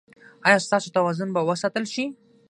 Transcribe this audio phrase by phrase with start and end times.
[0.47, 2.03] ایا ستاسو توازن به وساتل شي؟